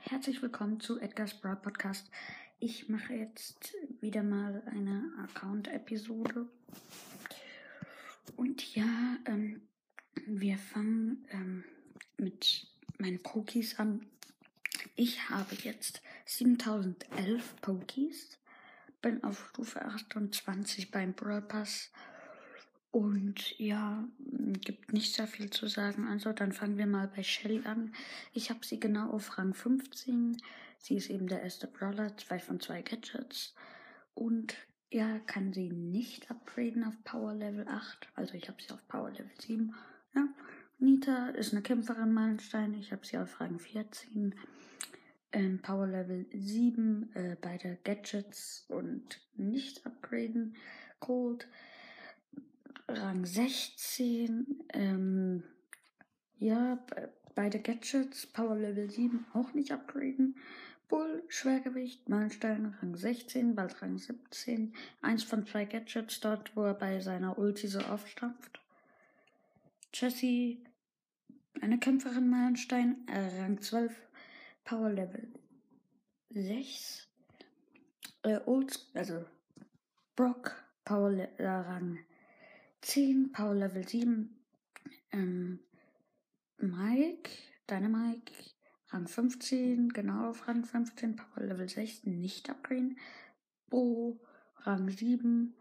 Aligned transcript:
herzlich 0.00 0.42
willkommen 0.42 0.80
zu 0.80 0.98
Edgar's 0.98 1.34
Broad 1.34 1.62
Podcast. 1.62 2.10
Ich 2.58 2.88
mache 2.88 3.14
jetzt 3.14 3.74
wieder 4.00 4.22
mal 4.22 4.62
eine 4.66 5.12
Account-Episode. 5.22 6.46
Und 8.36 8.74
ja, 8.74 9.18
ähm, 9.26 9.62
wir 10.26 10.58
fangen 10.58 11.26
ähm, 11.30 11.64
mit 12.16 12.66
meinen 12.98 13.22
Pokies 13.22 13.78
an. 13.78 14.06
Ich 14.96 15.28
habe 15.28 15.54
jetzt 15.62 16.02
7011 16.24 17.56
Pokies, 17.60 18.38
bin 19.02 19.22
auf 19.22 19.50
Stufe 19.50 19.84
28 19.84 20.90
beim 20.90 21.12
Brawl 21.12 21.42
Pass 21.42 21.90
und 23.28 23.58
ja, 23.58 24.08
gibt 24.64 24.94
nicht 24.94 25.14
sehr 25.14 25.26
viel 25.26 25.50
zu 25.50 25.66
sagen. 25.66 26.08
Also 26.08 26.32
dann 26.32 26.52
fangen 26.52 26.78
wir 26.78 26.86
mal 26.86 27.08
bei 27.14 27.22
Shelly 27.22 27.60
an. 27.66 27.92
Ich 28.32 28.48
habe 28.48 28.64
sie 28.64 28.80
genau 28.80 29.10
auf 29.10 29.36
Rang 29.36 29.52
15. 29.52 30.40
Sie 30.78 30.96
ist 30.96 31.10
eben 31.10 31.26
der 31.26 31.42
erste 31.42 31.66
Brawler, 31.66 32.16
zwei 32.16 32.38
von 32.38 32.58
zwei 32.58 32.80
Gadgets. 32.80 33.54
Und 34.14 34.56
ja, 34.90 35.18
kann 35.26 35.52
sie 35.52 35.68
nicht 35.68 36.30
upgraden 36.30 36.84
auf 36.84 36.94
Power 37.04 37.34
Level 37.34 37.68
8. 37.68 38.08
Also 38.14 38.32
ich 38.32 38.48
habe 38.48 38.62
sie 38.62 38.72
auf 38.72 38.88
Power 38.88 39.10
Level 39.10 39.30
7. 39.38 39.74
Ja. 40.14 40.26
Nita 40.78 41.28
ist 41.28 41.52
eine 41.52 41.60
Kämpferin 41.60 42.14
Meilenstein. 42.14 42.72
Ich 42.72 42.92
habe 42.92 43.04
sie 43.04 43.18
auf 43.18 43.40
Rang 43.40 43.58
14. 43.58 44.34
Ähm, 45.32 45.60
Power 45.60 45.86
Level 45.86 46.24
7, 46.32 47.14
äh, 47.14 47.36
beide 47.38 47.76
Gadgets 47.84 48.64
und 48.68 49.20
nicht 49.36 49.84
upgraden. 49.84 50.56
Cold 50.98 51.46
Rang 52.88 53.24
16. 53.24 54.64
Ähm, 54.72 55.42
ja, 56.38 56.78
beide 57.34 57.60
Gadgets, 57.60 58.26
Power 58.26 58.56
Level 58.56 58.90
7 58.90 59.26
auch 59.34 59.52
nicht 59.52 59.72
upgraden. 59.72 60.36
Bull, 60.88 61.22
Schwergewicht, 61.28 62.08
Meilenstein, 62.08 62.74
Rang 62.80 62.96
16, 62.96 63.54
bald 63.54 63.82
Rang 63.82 63.98
17. 63.98 64.74
Eins 65.02 65.22
von 65.22 65.46
zwei 65.46 65.66
Gadgets 65.66 66.20
dort, 66.20 66.56
wo 66.56 66.62
er 66.62 66.74
bei 66.74 67.00
seiner 67.00 67.38
Ulti 67.38 67.68
so 67.68 67.80
aufstampft. 67.80 68.60
Jessie, 69.92 70.64
eine 71.60 71.78
Kämpferin 71.78 72.30
Meilenstein, 72.30 73.06
äh, 73.06 73.42
Rang 73.42 73.60
12, 73.60 73.94
Power 74.64 74.90
Level 74.90 75.28
6. 76.30 77.06
Äh, 78.22 78.40
Old, 78.46 78.86
also 78.94 79.26
Brock, 80.16 80.64
Power 80.84 81.10
Le 81.10 81.28
äh, 81.38 81.46
Rang 81.46 81.98
10, 82.80 83.32
Power 83.32 83.54
Level 83.54 83.86
7. 83.86 84.36
Ähm, 85.12 85.60
Mike, 86.58 87.30
deine 87.66 87.88
Mike, 87.88 88.32
Rang 88.88 89.06
15, 89.06 89.90
genau 89.90 90.30
auf 90.30 90.48
Rang 90.48 90.64
15, 90.64 91.16
Power 91.16 91.44
Level 91.44 91.68
16, 91.68 92.18
nicht 92.20 92.48
upgraden. 92.50 92.98
Bo, 93.68 94.20
Rang 94.58 94.88
7, 94.88 95.54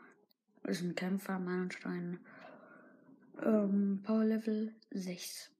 ist 0.63 0.81
ein 0.81 0.95
Kämpfer, 0.95 1.39
Meilenstein. 1.39 2.19
Ähm, 3.41 4.01
Power 4.03 4.25
Level 4.25 4.73
6. 4.91 5.51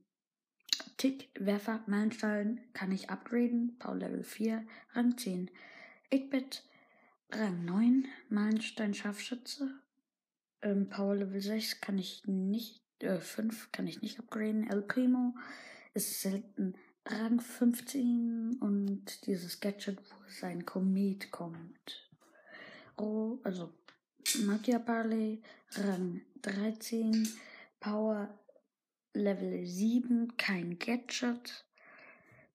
Tick, 0.98 1.30
Werfer, 1.40 1.84
Meilenstein, 1.88 2.62
kann 2.74 2.92
ich 2.92 3.10
upgraden. 3.10 3.78
Power 3.78 3.96
Level 3.96 4.24
4, 4.24 4.66
Rang 4.94 5.18
10. 5.18 5.52
8-Bit, 6.12 6.64
Rang 7.32 7.66
9, 7.66 8.08
Meilenstein, 8.30 8.94
Scharfschütze, 8.94 9.80
ähm, 10.62 10.90
Power 10.90 11.16
Level 11.16 11.42
6 11.42 11.82
kann 11.82 11.98
ich 11.98 12.26
nicht, 12.26 12.84
äh, 13.00 13.20
5 13.20 13.72
kann 13.72 13.88
ich 13.88 14.02
nicht 14.02 14.20
upgraden. 14.20 14.70
El 14.70 14.82
Primo 14.82 15.36
ist 15.94 16.22
selten 16.22 16.76
Rang 17.06 17.40
15 17.40 18.58
und 18.60 19.26
dieses 19.28 19.60
Gadget, 19.60 20.00
wo 20.00 20.16
sein 20.28 20.66
Komet 20.66 21.32
kommt. 21.32 22.10
Oh, 22.98 23.40
also 23.44 23.74
Magia 24.46 24.78
Barley, 24.78 25.42
Rang 25.76 26.22
13, 26.42 27.28
Power 27.80 28.38
Level 29.14 29.66
7, 29.66 30.36
kein 30.38 30.78
Gadget. 30.80 31.66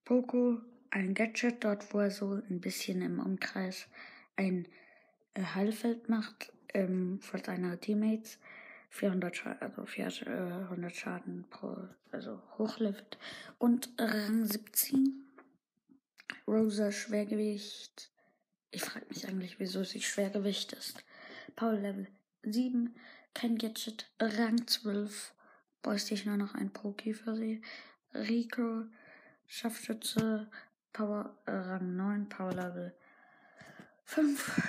Poco, 0.04 0.60
ein 0.90 1.14
Gadget, 1.14 1.64
dort 1.64 1.94
wo 1.94 2.00
er 2.00 2.10
so 2.10 2.32
ein 2.34 2.60
bisschen 2.60 3.00
im 3.00 3.20
Umkreis 3.20 3.86
ein 4.36 4.68
äh, 5.34 5.42
Heilfeld 5.42 6.08
macht, 6.08 6.52
ähm, 6.74 7.20
für 7.20 7.38
seine 7.38 7.78
Teammates 7.78 8.38
400 8.90 9.36
Schaden, 9.36 9.62
also 9.62 9.86
400 9.86 10.94
Schaden 10.94 11.44
pro, 11.48 11.76
also 12.10 12.42
hochlevelt. 12.58 13.18
Und 13.58 13.90
Rang 13.98 14.44
17. 14.44 15.24
Rosa 16.46 16.92
Schwergewicht. 16.92 18.10
Ich 18.70 18.82
frage 18.82 19.06
mich 19.08 19.26
eigentlich, 19.26 19.58
wieso 19.58 19.84
sie 19.84 20.02
Schwergewicht 20.02 20.72
ist. 20.72 21.04
Power 21.56 21.74
Level 21.74 22.06
7. 22.42 22.94
Kein 23.34 23.56
Gadget. 23.56 24.10
Rang 24.20 24.66
12. 24.66 25.34
Bräuchte 25.80 26.14
ich 26.14 26.26
nur 26.26 26.36
noch 26.36 26.54
ein 26.54 26.70
Poki 26.70 27.14
für 27.14 27.34
sie. 27.34 27.62
Rico. 28.14 28.84
Scharfschütze. 29.46 30.50
Power 30.92 31.34
äh, 31.46 31.52
Rang 31.52 31.96
9. 31.96 32.28
Power 32.28 32.52
Level 32.52 32.94
5. 34.04 34.60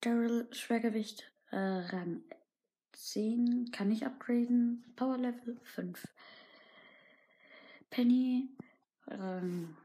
Daryl 0.00 0.46
Schwergewicht 0.52 1.33
äh, 1.54 1.86
Rang 1.94 2.22
10 2.92 3.70
kann 3.70 3.92
ich 3.92 4.04
upgraden. 4.04 4.84
Power 4.96 5.16
Level 5.16 5.56
5. 5.62 6.06
Penny 7.90 8.48
Rang 9.06 9.76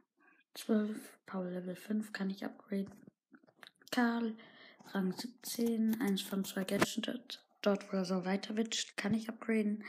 12. 0.55 1.19
Power 1.27 1.45
Level 1.45 1.75
5 1.75 2.11
kann 2.11 2.31
ich 2.31 2.43
upgraden. 2.43 2.91
Karl 3.91 4.35
Rang 4.87 5.13
17. 5.15 6.01
Eins 6.01 6.23
von 6.23 6.43
zwei 6.43 6.63
Gadgets. 6.63 7.39
Dort, 7.61 7.91
wo 7.91 7.97
er 7.97 8.05
so 8.05 8.25
weiter 8.25 8.55
witscht, 8.55 8.97
kann 8.97 9.13
ich 9.13 9.29
upgraden. 9.29 9.83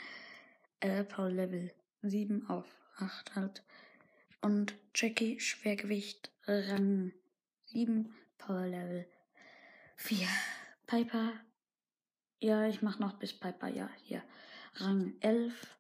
Äh, 0.81 1.05
Power 1.05 1.31
Level 1.31 1.73
7 2.03 2.47
auf 2.49 2.67
8 2.97 3.37
halt. 3.37 3.63
Und 4.43 4.75
Jackie 4.95 5.41
Schwergewicht 5.41 6.31
Rang 6.47 7.13
7. 7.67 8.15
Power 8.37 8.67
Level 8.67 9.07
4. 9.97 10.27
Piper 10.87 11.33
ja, 12.41 12.67
ich 12.67 12.83
mach 12.83 12.99
noch 12.99 13.15
bis 13.15 13.33
Piper, 13.33 13.69
ja, 13.69 13.89
hier. 14.03 14.23
Rang 14.77 15.15
11. 15.21 15.77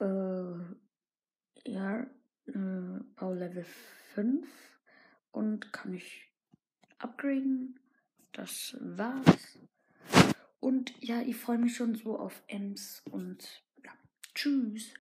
Äh, 0.00 1.70
ja, 1.70 2.06
äh, 2.46 3.00
Power 3.16 3.34
Level 3.34 3.64
5. 4.14 4.48
Und 5.30 5.72
kann 5.72 5.94
ich 5.94 6.28
upgraden. 6.98 7.78
Das 8.32 8.76
war's. 8.80 9.58
Und 10.60 10.94
ja, 11.02 11.20
ich 11.20 11.36
freue 11.36 11.58
mich 11.58 11.76
schon 11.76 11.94
so 11.94 12.18
auf 12.18 12.42
Ems 12.46 13.02
und 13.10 13.62
ja, 13.84 13.90
tschüss. 14.34 14.90